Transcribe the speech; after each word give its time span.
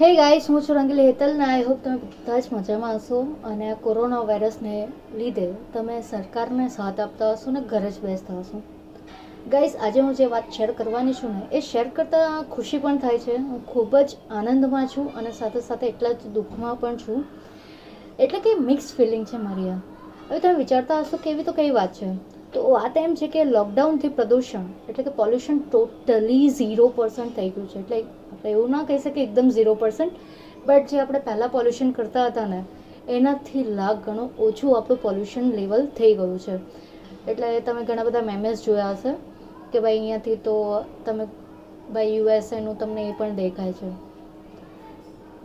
હે 0.00 0.16
ગાઈસ 0.16 0.50
હું 0.50 0.62
છું 0.62 0.76
રંગીલી 0.76 1.06
હેતલ 1.06 1.36
ને 1.36 1.44
આઈ 1.44 1.62
હોપ 1.62 1.78
તમે 1.84 1.96
બધા 1.96 2.38
જ 2.38 2.42
મજામાં 2.52 2.96
હશો. 2.96 3.26
અને 3.44 3.70
આ 3.70 3.74
કોરોના 3.74 4.20
વાયરસને 4.20 4.88
લીધે 5.14 5.52
તમે 5.72 6.00
સરકારને 6.00 6.68
સાથ 6.68 7.00
આપતા 7.00 7.32
હશો 7.32 7.50
ને 7.50 7.60
ઘરે 7.60 7.90
જ 7.90 7.94
બેસતા 8.02 8.38
હશો. 8.38 8.62
ગાઈસ 9.46 9.76
આજે 9.80 10.00
હું 10.00 10.14
જે 10.14 10.26
વાત 10.26 10.42
શેર 10.56 10.70
કરવાની 10.70 11.12
છું 11.12 11.30
ને, 11.30 11.40
એ 11.52 11.60
શેર 11.60 11.88
કરતાં 11.88 12.42
ખુશી 12.42 12.78
પણ 12.78 12.96
થાય 12.96 13.18
છે. 13.18 13.36
હું 13.36 13.66
ખૂબ 13.66 13.96
જ 13.96 14.16
આનંદમાં 14.30 14.86
છું 14.86 15.14
અને 15.14 15.30
સાથે 15.30 15.60
સાથે 15.60 15.86
એટલા 15.86 16.12
જ 16.12 16.16
દુઃખમાં 16.26 16.80
પણ 16.80 16.96
છું. 16.96 17.24
એટલે 18.18 18.38
કે 18.38 18.54
મિક્સ 18.54 18.94
ફિલિંગ 18.94 19.24
છે 19.24 19.36
મારી 19.36 19.68
આ. 19.68 19.74
હવે 20.30 20.38
તમે 20.38 20.54
વિચારતા 20.54 21.00
હશો 21.00 21.16
કે 21.16 21.30
એવી 21.30 21.42
તો 21.42 21.52
કઈ 21.52 21.70
વાત 21.70 21.92
છે? 21.92 22.37
તો 22.52 22.60
વાત 22.70 22.96
એમ 22.96 23.14
છે 23.14 23.28
કે 23.28 23.44
લોકડાઉનથી 23.44 24.08
પ્રદૂષણ, 24.08 24.66
એટલે 24.88 25.04
કે 25.04 25.10
પોલ્યુશન 25.10 25.58
ટોટલી 25.58 26.48
ઝીરો 26.48 26.88
પર્સન્ટ 26.88 27.34
થઈ 27.36 27.50
ગયું 27.50 27.68
છે. 27.68 27.78
એટલે 27.78 27.96
આપણે 28.32 28.50
એવું 28.50 28.70
ના 28.70 28.84
કહી 28.84 28.98
શકીએ 28.98 29.24
એકદમ 29.24 29.48
ઝીરો 29.48 29.74
પર્સન્ટ 29.74 30.12
બટ 30.66 30.88
જે 30.88 30.98
આપણે 30.98 31.18
પહેલાં 31.18 31.50
પોલ્યુશન 31.50 31.90
કરતા 31.90 32.26
હતા 32.26 32.46
ને, 32.46 32.60
એનાથી 33.08 33.64
લાખ 33.64 33.98
ગણું 34.04 34.30
ઓછું 34.38 34.76
આપણું 34.76 35.02
પોલ્યુશન 35.02 35.50
લેવલ 35.50 35.86
થઈ 35.98 36.14
ગયું 36.14 36.38
છે. 36.38 36.58
એટલે 37.26 37.60
તમે 37.60 37.84
ઘણા 37.84 38.04
બધા 38.04 38.22
મેમેસ 38.22 38.64
જોયા 38.64 38.94
હશે 38.94 39.12
કે 39.72 39.80
ભાઈ 39.80 39.98
અહીંયાથી 39.98 40.36
તો 40.36 40.84
તમે, 41.04 41.26
ભાઈ 41.92 42.14
યુએસએનું 42.16 42.78
તમને 42.78 43.08
એ 43.08 43.12
પણ 43.12 43.34
દેખાય 43.34 43.72
છે. 43.72 43.90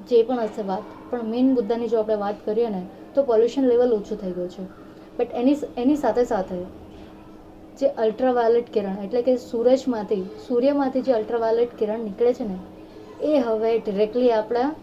જે 0.10 0.24
પણ 0.24 0.40
હશે 0.40 0.62
વાત, 0.62 0.84
પણ 1.10 1.26
મેઇન 1.26 1.52
મુદ્દાની 1.54 1.88
જો 1.88 2.00
આપણે 2.00 2.16
વાત 2.16 2.36
કરીએ 2.46 2.70
ને, 2.70 2.82
તો 3.16 3.24
પોલ્યુશન 3.24 3.68
લેવલ 3.68 3.94
ઓછું 3.94 4.18
થઈ 4.18 4.32
ગયું 4.32 4.50
છે. 4.50 4.64
બટ 5.18 5.30
એની 5.34 5.58
એની 5.78 5.96
સાથે 5.96 6.24
સાથે 6.24 6.56
જે 7.80 7.88
અલ્ટ્રાવાયોલેટ 7.88 8.74
કિરણ, 8.74 9.04
એટલે 9.04 9.22
કે 9.22 9.38
સૂરજમાંથી, 9.38 10.24
સૂર્યમાંથી 10.48 11.02
જે 11.02 11.14
અલ્ટ્રાવાયોલેટ 11.14 11.78
કિરણ 11.80 12.00
નીકળે 12.00 12.34
છે 12.34 12.44
ને, 12.44 12.58
એ 13.22 13.40
હવે 13.40 13.80
ડિરેક્ટલી 13.80 14.32
આપણા 14.32 14.76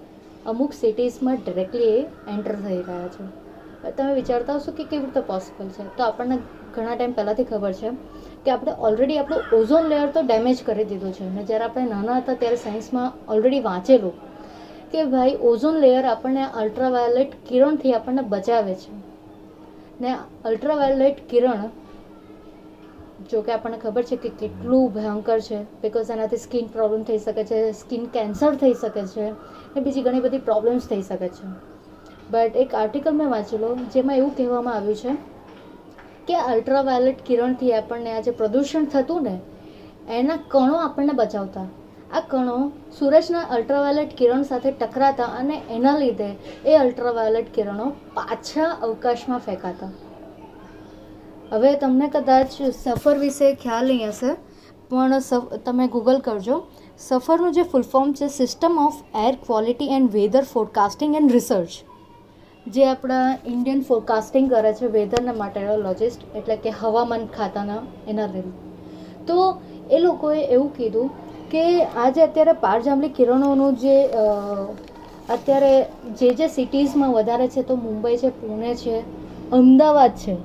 અમુક 0.47 0.73
સિટીઝમાં 0.73 1.37
ડિરેક્ટલી 1.37 1.91
એ 1.99 2.07
એન્ટર 2.29 2.53
થઈ 2.53 2.83
રહ્યા 2.83 3.09
છે. 3.09 3.25
તમે 3.91 4.15
વિચારતા 4.15 4.57
હશો 4.57 4.73
કે 4.73 4.85
કેવી 4.85 5.05
રીતે 5.05 5.21
પોસિબલ 5.21 5.69
છે? 5.69 5.97
તો 5.97 6.03
આપણને 6.03 6.39
ઘણા 6.75 6.95
ટાઈમ 6.95 7.13
પહેલાંથી 7.13 7.45
ખબર 7.45 7.73
છે 7.73 7.91
કે 8.45 8.51
આપણે 8.51 8.73
ઓલરેડી 8.79 9.19
આપણું 9.19 9.41
ઓઝોન 9.53 9.85
લેયર 9.85 10.09
તો 10.09 10.21
ડેમેજ 10.23 10.63
કરી 10.63 10.85
દીધું 10.85 11.13
છે. 11.13 11.25
અને 11.25 11.45
જ્યારે 11.45 11.65
આપણે 11.65 11.85
નાના 11.85 12.17
હતા 12.17 12.35
ત્યારે 12.35 12.57
સાયન્સમાં 12.57 13.13
ઓલરેડી 13.29 13.61
વાંચેલું 13.61 14.13
કે 14.93 15.05
ભાઈ 15.05 15.37
ઓઝોન 15.41 15.77
લેયર 15.77 16.05
આપણને 16.05 16.45
અલ્ટ્રાવાયોલેટ 16.45 17.33
કિરણથી 17.49 17.93
આપણને 17.93 18.23
બચાવે 18.23 18.75
છે. 18.75 18.93
ને 20.01 20.17
અલ્ટ્રાવાયોલેટ 20.45 21.17
કિરણ 21.31 21.69
જો 23.29 23.43
કે 23.43 23.53
આપણને 23.53 23.79
ખબર 23.79 24.03
છે 24.03 24.17
કે 24.17 24.31
કેટલું 24.31 24.93
ભયંકર 24.93 25.41
છે 25.41 25.59
બિકોઝ 25.83 26.11
એનાથી 26.11 26.37
સ્કિન 26.37 26.69
પ્રોબ્લેમ 26.69 27.03
થઈ 27.05 27.19
શકે 27.19 27.45
છે 27.45 27.73
સ્કિન 27.73 28.07
કેન્સર 28.07 28.55
થઈ 28.55 28.75
શકે 28.75 29.05
છે, 29.07 29.27
ને 29.75 29.81
બીજી 29.81 30.03
ઘણી 30.03 30.21
બધી 30.21 30.39
પ્રોબ્લેમ્સ 30.39 30.87
થઈ 30.87 31.03
શકે 31.03 31.29
છે. 31.29 31.51
બટ 32.31 32.57
એક 32.57 32.75
આર્ટિકલ 32.75 33.13
મેં 33.13 33.31
વાંચેલો, 33.31 33.77
જેમાં 33.95 34.17
એવું 34.17 34.35
કહેવામાં 34.35 34.75
આવ્યું 34.75 34.97
છે 34.97 35.17
કે 36.27 36.35
અલ્ટ્રાવાયોલેટ 36.35 37.23
કિરણથી 37.25 37.73
આપણને 37.73 38.11
આ 38.13 38.21
જે 38.21 38.31
પ્રદૂષણ 38.31 38.85
થતું 38.85 39.23
ને, 39.23 39.41
એના 40.09 40.37
કણો 40.49 40.77
આપણને 40.77 41.13
બચાવતા. 41.13 41.69
આ 42.13 42.21
કણો 42.21 42.73
સૂરજના 42.99 43.47
અલ્ટ્રાવાયોલેટ 43.57 44.15
કિરણ 44.15 44.43
સાથે 44.43 44.71
ટકરાતા 44.71 45.25
અને 45.25 45.57
એના 45.71 45.99
લીધે 45.99 46.37
એ 46.65 46.77
અલ્ટ્રાવાયોલેટ 46.77 47.53
કિરણો 47.55 47.93
પાછા 48.15 48.71
અવકાશમાં 48.83 49.41
ફેંકાતા. 49.41 49.91
હવે 51.53 51.71
તમને 51.83 52.09
કદાચ 52.15 52.57
સફર 52.71 53.17
વિશે 53.21 53.47
ખ્યાલ 53.63 53.87
નહીં 53.93 54.11
હશે, 54.13 54.33
પણ 54.91 55.15
તમે 55.67 55.87
ગૂગલ 55.95 56.19
કરજો. 56.27 56.57
સફરનું 57.07 57.55
જે 57.57 57.65
ફૂલ 57.71 57.87
ફોર્મ 57.93 58.11
છે 58.19 58.27
system 58.35 58.75
of 58.87 58.99
air 59.27 59.39
quality 59.47 59.95
and 59.97 60.13
weather 60.17 60.45
forecasting 60.51 61.17
and 61.21 61.35
research 61.37 61.79
જે 62.67 62.83
આપણા 62.89 63.29
ઇન્ડિયન 63.53 63.81
ફોરકાસ્ટિંગ 63.89 64.51
કરે 64.53 64.73
છે 64.81 64.91
વેધરના 64.97 65.35
માટેરોલોજિસ્ટ 65.39 66.21
એટલે 66.41 66.57
કે 66.67 66.75
હવામાન 66.81 67.25
ખાતાના 67.37 67.81
એના 68.13 68.29
લીધે. 68.35 68.53
તો 69.29 69.39
એ 69.91 70.01
લોકોએ 70.05 70.39
એવું 70.55 70.71
કીધું 70.77 71.09
કે 71.55 71.65
આજે 72.05 72.21
અત્યારે 72.27 72.55
પારજાંબલી 72.67 73.17
કિરણોનું 73.19 73.81
જે 73.85 73.97
અત્યારે 75.37 75.73
જે 76.21 76.31
જે 76.39 76.49
સિટીઝમાં 76.59 77.17
વધારે 77.17 77.49
છે, 77.55 77.63
તો 77.63 77.77
મુંબઈ 77.87 78.17
છે, 78.23 78.31
પુણે 78.41 78.73
છે, 78.83 78.97
અમદાવાદ 79.59 80.15
છે. 80.23 80.37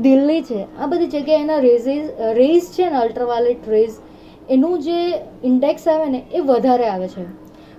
દિલ્હી 0.00 0.42
છે. 0.42 0.78
આ 0.78 0.86
બધી 0.86 1.06
જગ્યાએ 1.06 1.40
એના 1.40 1.58
રેઝિસ 1.58 2.08
રેઝ 2.20 2.62
છે 2.62 2.90
ને 2.90 2.96
અલ્ટ્રાવાયોલેટ 2.96 3.68
રેઝ 3.68 3.90
એનું 4.50 4.78
જે 4.78 5.14
ઇન્ડેક્સ 5.44 5.88
આવે 5.88 6.06
ને, 6.06 6.26
એ 6.32 6.40
વધારે 6.40 6.88
આવે 6.88 7.08
છે. 7.08 7.24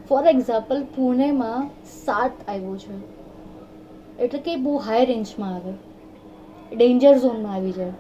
ફોર 0.08 0.28
એક્ઝામ્પલ 0.28 0.84
પુણેમાં 0.84 1.70
સાત 2.06 2.50
આવ્યું 2.50 2.80
છે. 2.80 3.14
એટલે 4.20 4.40
કે 4.40 4.56
બહુ 4.56 4.78
હાઈ 4.78 5.06
રેન્જમાં 5.06 5.56
આવે. 5.56 5.74
ડેન્જર 6.76 7.18
ઝોનમાં 7.18 7.54
આવી 7.54 7.72
જાય. 7.72 7.92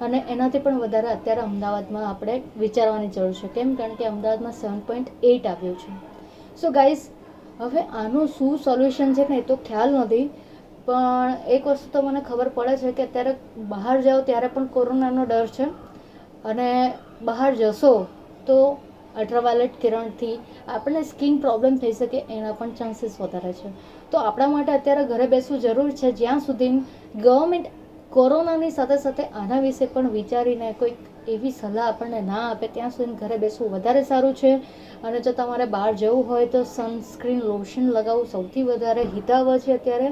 અને 0.00 0.24
એનાથી 0.28 0.58
પણ 0.58 0.78
વધારે 0.78 1.08
અત્યારે 1.08 1.40
અમદાવાદમાં 1.40 2.10
આપણે 2.10 2.42
વિચારવાની 2.58 3.08
જરૂર 3.08 3.32
છે. 3.32 3.48
કેમ? 3.54 3.74
કારણ 3.74 3.94
કે 3.94 4.04
અમદાવાદમાં 4.04 4.52
સેવન 4.52 4.78
પોઈન્ટ 4.78 5.06
એઇટ 5.22 5.46
આવ્યું 5.46 5.78
છે. 5.78 5.92
સો 6.60 6.70
ગાઈઝ 6.70 6.98
હવે 7.60 7.80
આનું 7.80 8.28
શું 8.28 8.58
સોલ્યુશન 8.58 9.14
છે 9.14 9.28
ને, 9.28 9.36
એ 9.36 9.40
તો 9.40 9.56
ખ્યાલ 9.56 9.94
નથી. 9.94 10.30
પણ 10.86 11.36
એક 11.48 11.64
વસ્તુ 11.66 11.90
તો 11.92 12.02
મને 12.02 12.20
ખબર 12.20 12.48
પડે 12.48 12.76
છે 12.76 12.92
કે 12.92 13.02
અત્યારે 13.02 13.32
બહાર 13.70 13.96
જાઓ 14.00 14.20
ત્યારે 14.22 14.48
પણ 14.48 14.66
કોરોનાનો 14.68 15.24
ડર 15.24 15.48
છે. 15.48 15.66
અને 16.44 16.68
બહાર 17.22 17.50
જશો 17.54 17.92
તો 18.46 18.58
અલ્ટ્રાવાયોલેટ 19.14 19.80
કિરણથી 19.80 20.34
આપણને 20.68 21.02
સ્કિન 21.04 21.38
પ્રોબ્લેમ 21.38 21.78
થઈ 21.78 21.92
શકે 21.92 22.18
એના 22.30 22.52
પણ 22.52 22.72
ચાન્સીસ 22.72 23.16
વધારે 23.20 23.52
છે. 23.52 23.72
તો 24.12 24.18
આપણા 24.18 24.48
માટે 24.48 24.72
અત્યારે 24.72 25.04
ઘરે 25.04 25.26
બેસવું 25.26 25.58
જરૂર 25.60 25.90
છે. 25.92 26.12
જ્યાં 26.12 26.40
સુધી 26.40 26.72
ગવર્મેન્ટ 27.16 27.66
કોરોનાની 28.12 28.70
સાથે 28.70 28.96
સાથે 28.98 29.24
આના 29.34 29.60
વિશે 29.60 29.86
પણ 29.86 30.10
વિચારીને 30.10 30.72
કોઈક 30.72 30.98
એવી 31.28 31.50
સલાહ 31.50 31.86
આપણને 31.86 32.20
ના 32.22 32.44
આપે, 32.50 32.66
ત્યાં 32.68 32.90
સુધી 32.90 33.16
ઘરે 33.16 33.36
બેસવું 33.38 33.70
વધારે 33.70 34.02
સારું 34.04 34.34
છે. 34.34 34.52
અને 35.02 35.20
જો 35.20 35.32
તમારે 35.32 35.66
બહાર 35.66 35.92
જવું 35.94 36.24
હોય 36.26 36.46
તો 36.46 36.62
સનસ્ક્રીન 36.64 37.42
લોશન 37.42 37.90
લગાવવું 37.90 38.26
સૌથી 38.26 38.62
વધારે 38.62 39.02
હિતાવ 39.14 39.58
છે 39.58 39.72
અત્યારે. 39.72 40.10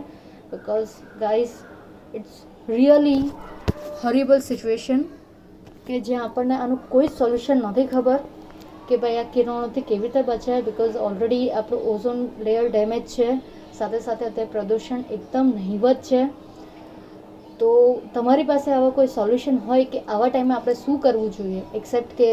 Because 0.53 0.93
guys 1.21 1.49
it's 2.15 2.43
really 2.69 3.31
horrible 4.03 4.41
situation 4.41 5.03
કે 5.87 6.00
જ્યાં 6.00 6.25
આપણને 6.25 6.56
આનું 6.56 6.81
કોઈ 6.88 7.09
સોલ્યુશન 7.19 7.62
નથી 7.69 7.87
ખબર 7.87 8.19
કે 8.88 8.97
ભાઈ 8.97 9.16
આ 9.16 9.22
કિરણોથી 9.34 9.81
કેવી 9.81 10.03
રીતે 10.03 10.22
બચાય 10.22 10.62
બિકોઝ 10.62 10.97
ઓલરેડી 10.97 11.50
આપણું 11.50 11.83
ઓઝોન 11.83 12.28
લેયર 12.38 12.69
ડેમેજ 12.69 13.04
છે. 13.06 13.28
સાથે 13.78 14.00
સાથે 14.00 14.25
અત્યારે 14.25 14.53
પ્રદૂષણ 14.53 15.04
એકદમ 15.10 15.53
નહિવત 15.56 15.97
છે. 16.03 16.27
તો 17.59 18.00
તમારી 18.15 18.44
પાસે 18.44 18.71
આવા 18.72 18.91
કોઈ 18.91 19.06
સોલ્યુશન 19.06 19.56
હોય 19.56 19.84
કે 19.84 20.00
આવા 20.00 20.28
ટાઈમે 20.28 20.54
આપણે 20.54 20.75
શું 20.75 20.99
કરવું 20.99 21.33
જોઈએ? 21.33 21.62
એક્સેપ્ટ 21.75 22.16
કે 22.19 22.31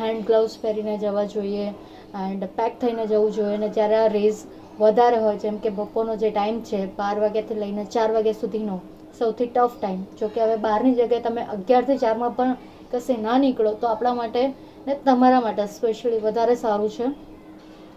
હેન્ડ 0.00 0.26
ગ્લવ્સ 0.26 0.58
પહેરીને 0.62 0.98
જવા 0.98 1.24
જોઈએ 1.24 1.66
એન્ડ 2.14 2.44
પેક 2.44 2.80
થઈને 2.80 3.06
જવું 3.06 3.32
જોઈએ 3.32 3.54
અને 3.54 3.68
જ્યારે 3.68 3.96
આ 3.96 4.06
રેઝ 4.06 4.34
વધારે 4.80 5.18
હોય, 5.18 5.36
જેમ 5.36 5.56
કે 5.58 5.70
બપોરનો 5.70 6.16
જે 6.16 6.30
ટાઈમ 6.30 6.60
છે, 6.60 6.86
બાર 6.96 7.20
વાગ્યાથી 7.20 7.54
લઈને 7.54 7.84
ચાર 7.84 8.12
વાગ્યા 8.12 8.32
સુધીનો 8.32 8.80
સૌથી 9.18 9.46
ટફ 9.46 9.74
ટાઈમ 9.80 10.00
જો 10.20 10.28
કે 10.28 10.40
હવે 10.40 10.56
બહારની 10.56 10.94
જગ્યાએ 10.94 11.20
તમે 11.20 11.42
અગિયારથી 11.42 11.96
ચારમાં 11.96 12.36
પણ 12.36 12.56
કશે 12.92 13.16
ના 13.16 13.38
નીકળો, 13.38 13.72
તો 13.72 13.86
આપણા 13.86 14.14
માટે 14.14 14.42
ને 14.86 14.94
તમારા 14.94 15.40
માટે 15.40 15.66
સ્પેશિયલી 15.66 16.18
વધારે 16.18 16.54
સારું 16.54 16.90
છે. 16.90 17.06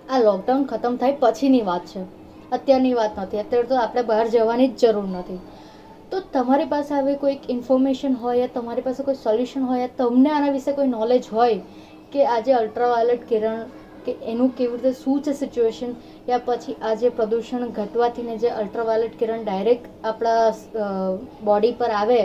આ 0.09 0.19
લોકડાઉન 0.19 0.63
ખતમ 0.63 0.95
થાય 0.95 1.17
પછીની 1.19 1.61
વાત 1.61 1.85
છે. 1.85 2.01
અત્યારની 2.51 2.93
વાત 2.93 3.19
નથી. 3.19 3.39
અત્યારે 3.39 3.67
તો 3.67 3.75
આપણે 3.75 4.01
બહાર 4.01 4.27
જવાની 4.27 4.67
જ 4.67 4.85
જરૂર 4.85 5.07
નથી. 5.07 5.39
તો 6.11 6.19
તમારી 6.19 6.65
પાસે 6.65 6.95
આવી 6.95 7.15
કોઈક 7.15 7.49
ઇન્ફોર્મેશન 7.49 8.13
હોય, 8.13 8.37
યા 8.37 8.47
તમારી 8.53 8.81
પાસે 8.81 9.03
કોઈ 9.03 9.15
સોલ્યુશન 9.15 9.61
હોય 9.61 9.87
તમને 9.87 10.29
આના 10.29 10.49
વિશે 10.49 10.71
કોઈ 10.71 10.87
નોલેજ 10.87 11.23
હોય 11.33 11.59
કે 12.11 12.25
આજે 12.25 12.53
અલ્ટ્રાવાયોલેટ 12.53 13.27
કિરણ 13.29 13.65
કે 14.07 14.17
એનું 14.33 14.51
કેવી 14.57 14.81
રીતે 14.81 14.99
શું 15.03 15.21
છે 15.27 15.35
સિચ્યુએશન 15.43 15.95
યા 16.31 16.43
પછી 16.47 16.75
આ 16.89 16.95
જે 17.03 17.13
પ્રદૂષણ 17.21 17.71
ઘટવાથી 17.77 18.27
ને 18.27 18.35
જે 18.43 18.51
અલ્ટ્રાવાયોલેટ 18.63 19.15
કિરણ 19.21 19.47
ડાયરેક્ટ 19.47 20.11
આપણા 20.11 20.43
બોડી 21.49 21.73
પર 21.81 21.91
આવે, 22.01 22.21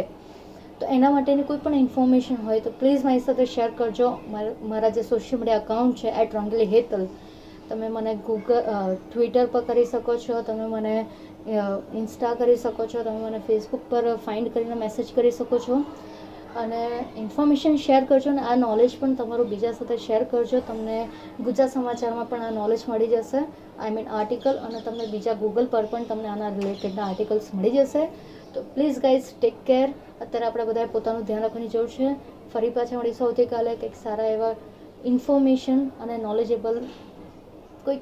તો 0.79 0.85
એના 0.97 1.11
માટેની 1.17 1.49
કોઈ 1.49 1.61
પણ 1.65 1.83
ઇન્ફોર્મેશન 1.87 2.39
હોય 2.47 2.61
તો 2.63 2.71
પ્લીઝ 2.79 3.05
મારી 3.09 3.27
સાથે 3.27 3.45
શેર 3.57 3.69
કરજો. 3.83 4.09
મારા 4.71 4.95
જે 4.97 5.03
સોશિયલ 5.11 5.43
મીડિયા 5.43 5.65
અકાઉન્ટ 5.65 6.01
છે 6.01 6.15
એટ 6.23 6.39
રંગલી 6.39 6.71
હેતલ 6.73 7.05
તમે 7.69 7.89
મને 7.97 8.13
ગૂગલ 8.27 8.57
ટ્વિટર 9.11 9.47
પર 9.53 9.63
કરી 9.69 9.87
શકો 9.91 10.17
છો, 10.25 10.41
તમે 10.49 10.67
મને 10.73 10.95
ઇન્સ્ટા 12.01 12.33
કરી 12.41 12.59
શકો 12.65 12.87
છો, 12.87 13.05
તમે 13.07 13.21
મને 13.29 13.41
ફેસબુક 13.47 13.83
પર 13.91 14.05
ફાઇન્ડ 14.27 14.53
કરીને 14.55 14.77
મેસેજ 14.83 15.15
કરી 15.19 15.35
શકો 15.39 15.59
છો. 15.67 15.79
અને 16.57 17.05
ઇન્ફોર્મેશન 17.17 17.77
શેર 17.77 18.05
કરજો 18.05 18.31
અને 18.31 18.41
આ 18.41 18.57
નોલેજ 18.57 18.97
પણ 19.01 19.15
તમારું 19.15 19.49
બીજા 19.49 19.73
સાથે 19.73 19.97
શેર 19.97 20.25
કરજો. 20.25 20.61
તમને 20.61 21.09
ગુજરાત 21.41 21.71
સમાચારમાં 21.73 22.29
પણ 22.29 22.41
આ 22.41 22.51
નોલેજ 22.51 22.81
મળી 22.89 23.07
જશે. 23.07 23.39
આઈ 23.79 23.91
મીન 23.91 24.09
આર્ટિકલ 24.09 24.51
અને 24.51 24.81
તમને 24.81 25.07
બીજા 25.07 25.33
ગૂગલ 25.33 25.67
પર 25.67 25.85
પણ 25.85 26.05
તમને 26.05 26.29
આના 26.29 26.49
રિલેટેડના 26.49 27.05
આર્ટિકલ્સ 27.05 27.49
મળી 27.55 27.71
જશે. 27.71 28.09
તો 28.55 28.63
પ્લીઝ 28.75 28.99
ગાઈઝ 28.99 29.25
ટેક 29.41 29.55
કેર 29.67 29.89
અત્યારે 30.21 30.47
આપણે 30.47 30.65
બધાએ 30.65 30.87
પોતાનું 30.87 31.23
ધ્યાન 31.23 31.43
રાખવાની 31.43 31.69
જરૂર 31.69 31.89
છે. 31.89 32.15
ફરી 32.53 32.71
પાછા 32.71 32.99
મળીશું 32.99 33.27
આવતીકાલે 33.27 33.75
કંઈક 33.75 33.95
સારા 34.03 34.25
એવા 34.25 34.55
ઇન્ફોર્મેશન 35.05 35.89
અને 35.89 36.17
નોલેજેબલ 36.17 36.81
કોઈક 37.85 38.01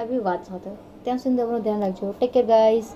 આવી 0.00 0.18
વાત 0.18 0.48
સાથે. 0.48 0.70
ત્યાં 1.04 1.18
સુધી 1.18 1.36
તમારું 1.36 1.62
ધ્યાન 1.62 1.80
રાખજો. 1.80 2.14
Take 2.18 2.32
care 2.32 2.46
guys 2.46 2.84